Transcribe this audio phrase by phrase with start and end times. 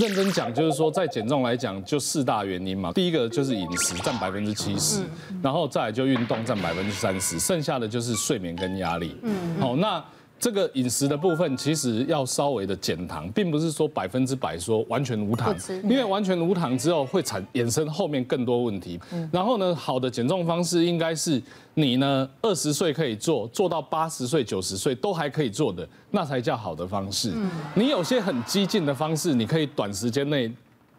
[0.00, 2.92] 认真讲，就是说在减重来讲，就四大原因嘛。
[2.92, 5.04] 第一个就是饮食占百分之七十，
[5.40, 9.16] 然后再来就运动占百分之三十，剩下的就是睡眠跟压力。
[9.22, 10.04] 嗯，好，那。
[10.44, 19.00] 这个饮食的部分其实要稍微的减糖，并不是说百分之百说完全无糖，因为完全无糖之后会产衍生后面更多问题。
[19.32, 27.32] 然后呢，好的减重方式应该是你呢二十岁可以做，做到八十岁、九十岁都还可以做的，那才叫好的方式。
[27.74, 30.52] 你有些很激进的方式，你可以短时间内。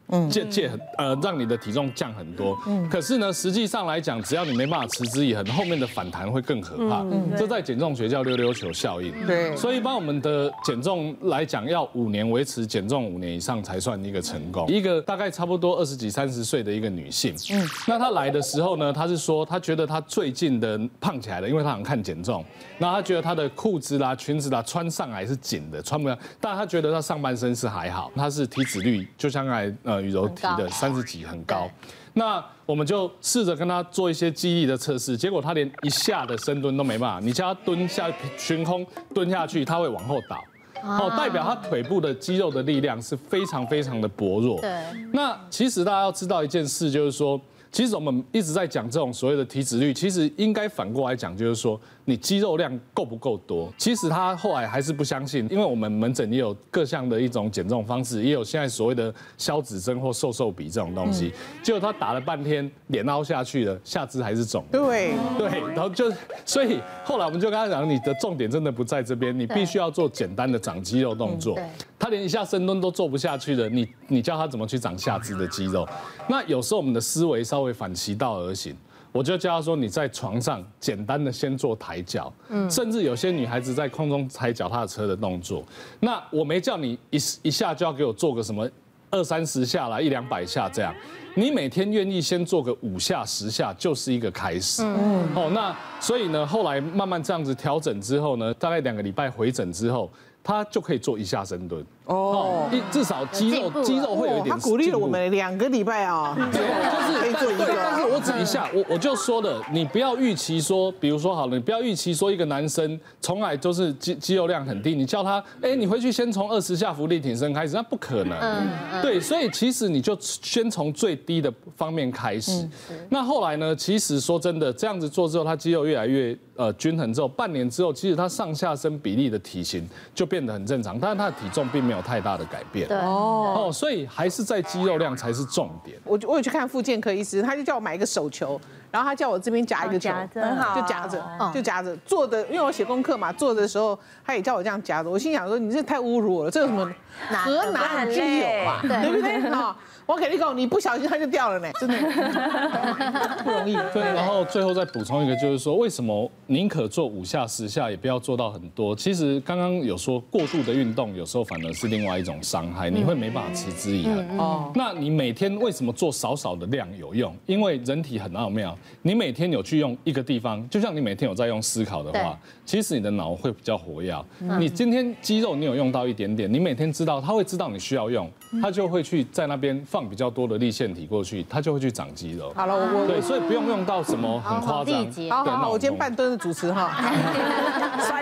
[0.09, 2.57] 嗯，借借很呃，让你的体重降很多。
[2.67, 7.01] 嗯，可是呢，实际上来讲，只要你没办法持之以恒，后面的反弹会更可怕。
[7.01, 9.11] 嗯，这在减重学叫溜溜球效应。
[9.25, 14.67] 对，所以帮我们的减重来讲，要五年维持减重五年以上才算一个成功。
[14.67, 22.43] 一个大概差不多二十几三十岁的一个女性，嗯，那她来的时候呢，她是说她觉得她最近的胖起来了，因为她想看减重。
[22.77, 26.17] 那她觉得她的裤子啦、裙子啦穿上来是紧的，穿不了。
[26.39, 30.05] 但她觉得她上半身是还好，她是体脂率就像刚才呃。
[30.05, 31.67] 羽柔提的三十几很高，
[32.13, 37.19] 那我们就试着跟他做一些肌力的测试，结果他连一下的深蹲都没办法。
[37.19, 38.07] 你叫他蹲下
[38.37, 38.85] 悬空
[39.15, 40.43] 蹲下去，他会往后倒，
[40.83, 44.61] 哦，代表他腿部的肌肉的力量是非常非常的薄弱。
[44.61, 44.71] 对，
[45.11, 51.81] 那其实大家要知道一件事，就是说，其实我们一直在讲这种所谓的体脂率，其实应该反过来讲，就是说。
[52.07, 53.73] 你肌肉量够不够多？
[53.79, 61.33] 其实他后来还是不相信，因为我们门诊也有各项的一种减重方式，也有现在所谓的消脂针或瘦瘦笔这种东西。
[61.63, 64.63] 结果他打了半天，脸凹下去了，下肢还是肿。
[64.71, 66.13] 对对，然后就
[66.45, 71.57] 所以后来我们就跟他讲，你的重点真的不在这边，你必须要做简单的长肌肉动作。
[71.97, 75.87] 他连一下深蹲都做不下去了，你你叫他怎么去长下肢的肌肉？
[76.29, 78.75] 那有时候我们的思维稍微反其道而行。
[79.15, 85.63] 我就教他说，你在床上简单的先做抬脚，嗯，甚至有些女孩子在空中踩脚踏车的动作。
[86.01, 88.69] 那我没叫你一一下就要给我做个什么
[89.09, 90.93] 二三十下啦，一两百下这样。
[91.33, 94.83] 你每天愿意先做个五下十下，就是一个开始。
[94.83, 100.11] 嗯，哦，那所以呢，后来慢慢这样子调整之后呢，大概两个礼拜回诊之后，
[100.43, 101.85] 他就可以做一下深蹲。
[102.05, 104.49] 哦，一至少肌肉肌肉会有一点。
[104.49, 107.65] 他鼓励了我们两个礼拜啊， 对，就是可以做一个。
[107.75, 118.37] 但是我指一下，我我就说了，你不要预期说，比如说好了，你不要预期说一个男生从来都是肌肌肉量很低，你叫他，哎，你回去先从二十下伏地挺身开始，那不可能。
[118.39, 122.69] 嗯，对，所以其实你就先从最低的方面开始。
[123.09, 131.94] 那后来呢，其实说真的，这样子做之后，他肌肉越来越呃均衡之后，半年之后，其实他上下身比例的体型就变得很正常，但是他的体重并没有。
[131.95, 132.97] 有太大的改变，对。
[132.97, 135.97] 哦，所以还是在肌肉量才是重点。
[136.03, 138.59] 我我有去看复健科医师，他就叫我买一个手球，
[138.95, 141.21] 然后他叫我这边夹一个球，很好，就夹着，
[141.53, 142.41] 就夹着做的。
[142.47, 145.09] 因为我写功课嘛，做的时候他也叫我这样夹着。
[145.09, 146.89] 我心想说，你这太侮辱我了，这有什么
[147.29, 148.79] 何难之有啊？
[148.81, 149.51] 对不对？
[149.51, 149.75] 哈。
[150.05, 151.97] 我给你讲，你不小心它就掉了呢，真的
[153.43, 153.75] 不容易。
[153.91, 158.95] 对，然后最后再补充一个，就是说为什么宁可做五下十下，也不要做到很多？
[158.95, 164.37] 其实刚刚有说过度的运动，有时候反而是另外一种伤害，你会没办法持之以恒。
[164.37, 164.71] 哦。
[164.75, 167.35] 那你每天为什么做少少的量有用？
[167.47, 174.15] 因为人体很奥妙，你每天有去用一个地方，就像你每天有在用思考的话，其实你的脑会比较活跃。
[174.59, 178.29] 你今天肌肉你有用到一点点，你每天知道，他会知道你需要用，
[178.61, 179.75] 他就会去在那边。
[179.85, 182.51] 放比较多的力线体过去，它就会去长肌肉。
[182.55, 185.05] 好了，我对，所以不用用到什么很夸张。
[185.29, 186.89] 好好好，我今天半蹲的主持哈，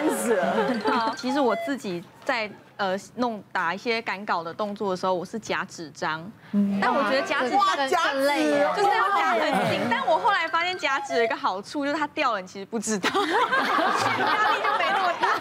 [0.10, 1.14] 酸死了。
[1.18, 6.30] 其实我自己在呃弄打一些赶稿的动作的时候，我是夹纸张，
[6.82, 7.60] 但我觉得夹纸张
[8.12, 8.44] 更累，
[8.76, 9.80] 就是要夹很紧。
[9.90, 15.34] 但我后来发现夹纸有一个好处，就是它掉了，你其实不知道， 压力就没那么大。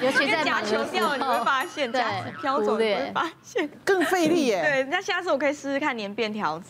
[0.00, 4.62] 尤其在夹球掉了，你会发现；夹纸飘走，你会发现更费力耶。
[4.62, 6.68] 对，那下次我可以试试看粘便条纸，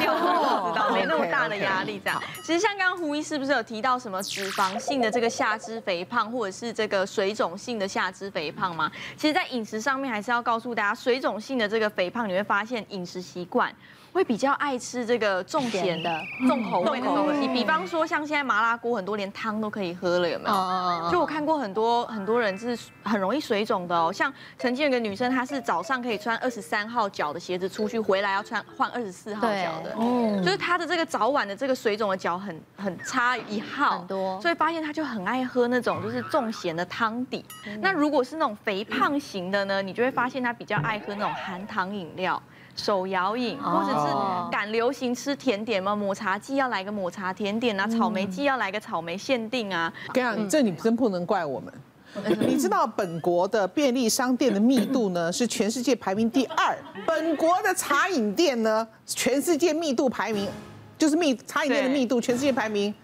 [0.00, 0.20] 掉了
[0.64, 2.00] 就知道，没那么大的压力。
[2.04, 8.90] 这样，其实像刚刚胡医是不是有提到什么脂肪性的这个下肢肥胖，或者是这个水肿性的下肢肥胖吗？
[9.16, 13.74] 其实，在饮食上面还是要告诉大家，水肿性的这个肥胖，你会发现饮食习惯。
[14.12, 21.10] 会比较爱吃这个重咸的、重口味的东西，比方说像现在麻辣锅，很多连汤都可以喝了，有没有？
[21.10, 24.12] 就我看过很多很多人是很容易水肿的哦。
[24.12, 29.94] 像曾经有个女生，她是早上可以穿二十三号脚的鞋子出去，回来要穿换二十四号脚的，
[30.42, 37.44] 就是她的这个早晚的这个水肿的脚很很差一号，很多，所以发现她就很爱喝那种就是重咸的汤底。
[37.80, 42.42] 那如果是那种肥胖型的呢，你就会发现她比较爱喝那种含糖饮料。
[42.76, 45.94] 手摇饮，或者是赶流行吃甜点嘛？
[45.94, 49.92] 抹茶季要来个抹茶甜点啊，草莓季要来个草莓限定啊。
[50.12, 51.72] 跟你讲，这你真不能怪我们，
[52.40, 56.76] 你知道本国的便利商店的密度呢是全世界排名第二，
[57.06, 60.48] 本国的茶饮店呢全世界密度排名，
[60.96, 62.94] 就是密茶饮店的密度全世界排名。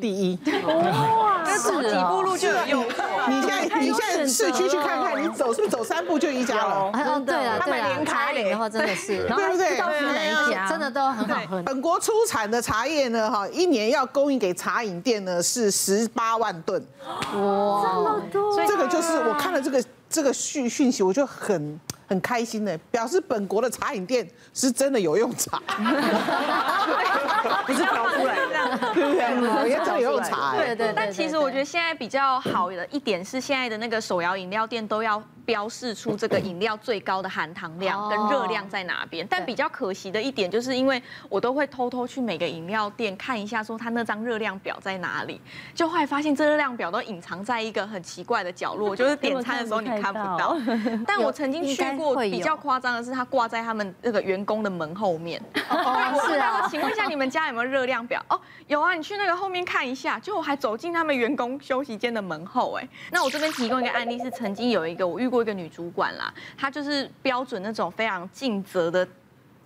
[0.00, 2.84] 第一哇，走几步路就有用。
[3.28, 6.90] 你现在你现在市区去看看，你走是不是走三步就一家了？
[6.92, 9.78] 嗯，对啊，对啊，连开的话真的是，对不对？
[9.78, 11.62] 到哪一家真的都很好喝。
[11.62, 16.84] 本国出产的茶叶呢，哈，一年要供应给茶饮店呢是十八万吨。
[17.06, 18.66] 哇，这么多！
[18.66, 21.80] 这个就是我看了这个这个讯讯息，我就很。
[22.06, 25.60] 很开心的，表示本国的茶饮店是真的有用茶，
[27.66, 29.20] 不是调出来的，对不对？
[29.68, 30.54] 人家真的有用茶。
[30.56, 30.92] 对对。
[30.94, 39.26] 但其实我觉得现在比较好的一点是，现在的那个手摇饮料店都要标示出这个饮料最高的含糖量跟热量在哪边。
[39.30, 45.40] 但比较可惜的一点，就是因为我都会偷偷去每个饮料店看一下，说它那张热量表在哪里，
[45.74, 50.56] 就后来发现这热量表都隐藏在一个很奇怪的角落，就是点餐的时候你看不到。
[51.06, 51.94] 但我曾经去。
[51.94, 55.40] 过比较夸张的是，它挂在他们那个员工的门后面。
[55.70, 56.66] 哦， 是啊。
[56.68, 58.20] 请问一下，你们家有没有热量表？
[58.28, 60.18] 哦，有啊，你去那个后面看一下。
[60.18, 69.04] 就我还走进他们员工休息间的门后，哎，那我这边提供一个案例，是曾经有一个我遇做一个女主管啦，她就是标准那种非常尽责的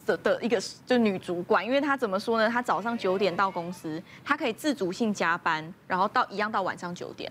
[0.07, 2.49] 的的一个就女主管，因为她怎么说呢？
[2.49, 7.31] 她早上九点到公司，她可以自主性加班，然后到一样到晚上九点。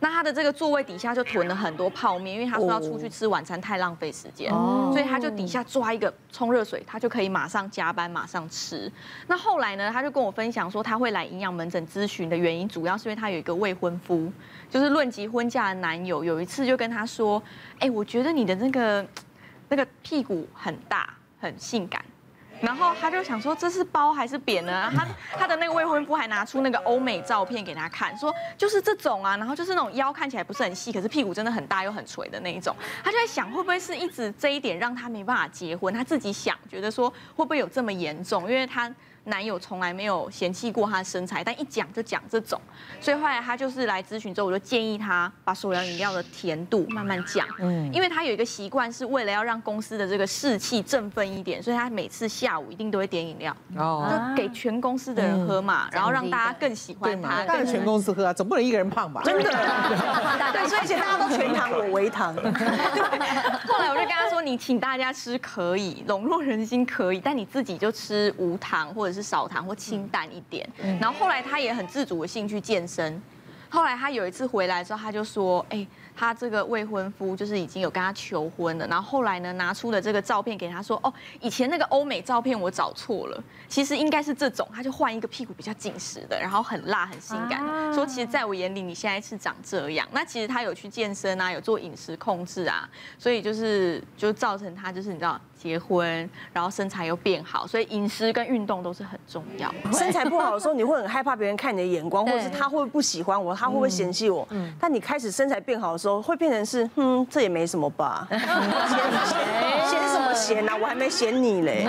[0.00, 4.48] 那他的这个座位底下就囤了很多泡面，因为他说要出去吃晚餐太浪费时间，
[4.92, 8.90] 所以他就底下抓一个冲热水，他就可以马上加班马上吃。
[9.26, 14.32] 那后来呢，他就跟我分享说，他会来营养门诊咨询的原因，主要是因为他有一个未婚夫，
[14.70, 17.42] 就是论及婚嫁的男友，有一次就跟他说，
[17.80, 19.06] 哎，我觉得你的那个
[19.68, 21.97] 那个屁股很大，很性感。
[22.60, 24.92] 然后他就想说，这是包还是扁呢？
[24.94, 25.06] 他
[25.38, 32.74] 他的那个未婚夫还拿出那个欧美照片给他看，说就是这种啊，然后就是那种腰看起来不是很细，可是屁股真的很大又很垂的那一种。
[33.04, 35.92] 他就在想，会不会是一直这一点让他没办法结婚？
[35.94, 38.42] 他自己想，觉得说会不会有这么严重？
[38.50, 38.92] 因为他。
[39.28, 42.60] 男友从来没有嫌弃过她的身材，但一讲就讲这种，
[43.00, 59.20] 所以后来他就是来咨询之后，我就建议他把手摇饮料的甜度慢慢降，嗯，因为他有一个习惯，是为了要让公司的这个士气振奋一点，所以他每次下午一定都会点饮料，哦，就给全公司的人喝嘛，然后让大家更喜欢他，当然全公司喝啊，总不能一个人胖吧？
[59.24, 59.42] 真的，
[60.52, 62.34] 对，所以大家都全糖，我微糖。
[63.68, 69.17] 后来我就跟他说，你请大家吃可以，笼络人心可以，但你自己就吃无糖或者是。
[69.18, 70.68] 是少糖或清淡一点，
[71.00, 73.20] 然后后来他也很自主的兴趣健身。
[73.70, 75.86] 后来他有一次回来之后，他就说：“哎。”
[76.20, 87.62] 他这个未婚夫就是已经有跟他求婚了，然后后来呢，拿出了这个照片给他说，哦，以前那个欧美照片我找错了，其实应该是这种，他就换一个屁股比较紧实的，然后很辣很性感，
[87.94, 90.08] 说其实在我眼里你现在是长这样。
[90.10, 99.74] 那其实他有去健身啊，有做饮食控制啊，所以就是就造成他就是你知道结婚，然后身材又变好，所以饮食跟运动都是很重要。
[99.92, 104.46] 身材不好的时候，你会很害怕别人看你的眼光，或者是他会不会不喜欢我，他会不会嫌弃我？
[104.50, 106.22] 嗯，但你开始身材变好的时候。
[106.28, 108.28] 会变成是，嗯，这也没什么吧？
[108.30, 108.38] 嫌
[109.88, 110.76] 嫌什么嫌啊？
[110.76, 111.86] 我还没嫌你嘞。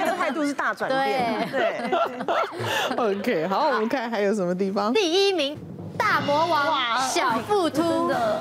[0.00, 1.48] 这个态度是大转变。
[1.52, 1.90] 对。
[2.96, 4.92] OK，好，我们看还有什么地方。
[4.92, 5.56] 第一名，
[6.06, 8.40] 大魔王小腹突的。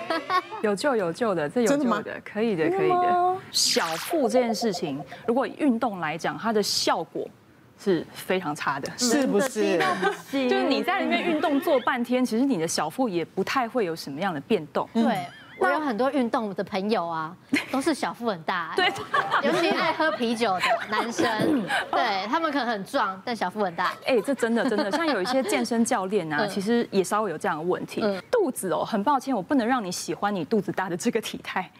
[0.62, 3.36] 有救有救的，这有救的，可以的，可以的。
[3.50, 7.28] 小腹这件事情，如果运动来讲，它的效果。
[7.78, 9.76] 是非常差的，是不是？
[10.30, 14.88] 就是你在里面运动做半天，其实你的小腹也不太会有什么样的变动。
[14.94, 15.26] 对，
[15.62, 17.34] 我有很多运动的朋友啊，
[17.70, 18.72] 都是小腹很大。
[18.76, 18.86] 对，
[19.42, 21.26] 尤其爱喝啤酒的男生，
[21.90, 23.92] 对他们可能很壮，但小腹很大。
[24.06, 28.02] 哎，这真的真的，像有一些健身教练啊，其实也稍微有这样的问题。
[28.30, 31.70] 肚子哦，很抱歉，我不能让你喜欢你肚子大的这个体态，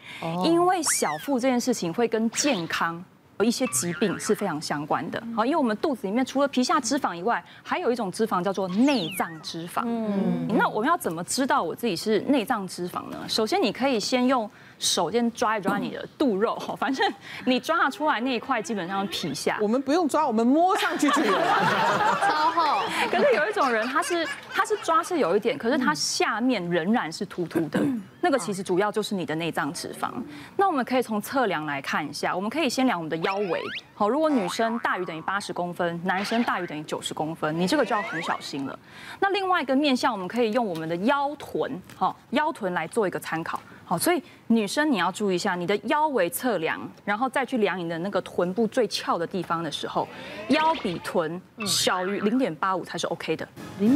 [0.43, 3.03] 因为小腹这件事情会跟健康。
[3.43, 9.81] 有一些疾病是非常相关的，好，因为我们肚子里面除了皮下脂肪以外，还有一种脂肪叫做内脏脂肪。
[9.85, 13.17] 嗯，那我们要怎么知道我自己是内脏脂肪呢？
[13.27, 17.05] 首先，你可以先用手先抓一抓你的肚肉，反正
[17.45, 19.57] 你抓出来那一块基本上是皮下。
[19.59, 22.19] 我们不用抓，我们摸上去就有了。
[22.25, 22.81] 超厚。
[23.11, 27.81] 可是有一种人，他是他是抓是有一点，可是他下面仍然是凸凸的。
[28.21, 30.09] 那个其实主要就是你的内脏脂肪。
[30.55, 33.63] 那我们可以从测量来看一下，我们可以先量我们的腰腰围。
[33.95, 38.77] 好，如果女生大于等于八十公分，男生大于等于九十公分，你这个就要很小心了。
[39.19, 43.59] 那另外一个面向，我们可以用我们的腰臀，好，腰臀来做一个参考。
[43.85, 50.07] 好，所以女生你要注意一下，你的腰围测量，然后再去量你的那个臀部最翘的地方的时候，
[50.47, 53.47] 腰比臀小于零点八五才是 OK 的。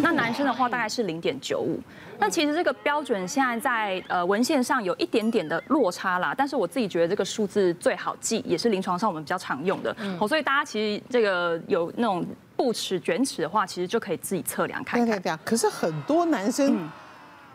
[0.01, 1.79] 那男生的话大概是零点九五。
[2.19, 9.95] 那其实这个标准现在在呃文献上有一点点的落差啦，但是我自己觉得这个数字最好记，也是临床上我们比较常用的。
[10.19, 12.25] 好，所以大家其实这个有那种
[12.55, 15.07] 布尺、卷尺的话，其实就可以自己测量看看。
[15.07, 16.89] 对对对，可是很多男生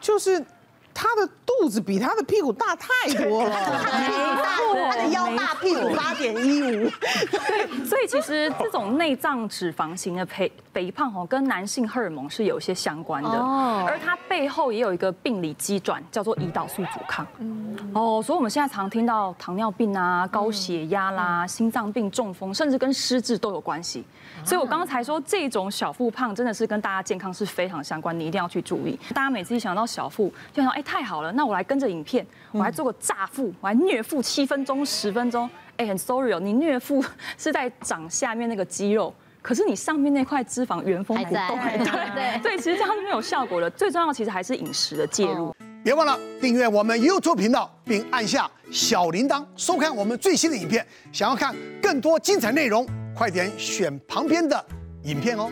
[0.00, 0.42] 就是。
[1.02, 3.50] 他的肚子比他的屁股大太多了，
[3.82, 6.88] 他的腰大，屁股八点一五。
[7.28, 13.30] 对，所以其实这种内脏脂肪型的肥肥胖哦，跟男性荷尔蒙是有一些相关的。
[13.30, 13.85] 哦。
[13.85, 17.26] 而它背后也有一个病理机转，叫做胰岛素阻抗。
[17.38, 17.76] 嗯。
[17.92, 24.04] 哦，所以我们现在常听到糖尿病啊、高血压啦、心脏病、中风，甚至跟失智都有关系。
[24.44, 28.99] 所以我刚才说这种小腹胖真的是跟大家健康是非常相关，你一定要去注意。
[29.12, 30.85] 大家每次一想到小腹，就想哎。
[30.92, 35.49] 太好了，那我来跟着影片，我还做个炸腹，我还虐腹七分钟、十分钟。
[35.78, 37.02] 哎，很 sorry 哦，你虐腹
[37.38, 43.70] 是在长下面那个肌肉，可是你上面那块脂肪原封不动， 对对对，其实这样是没有效果的。
[43.70, 45.56] 最重要的其实还是饮食的介入。
[45.82, 50.87] 别忘了订阅我们 YouTube 频道，并按下小铃铛，收看我们最新的影片。
[51.11, 54.62] 想要看更多精彩内容，快点选旁边的
[55.04, 55.50] 影片哦。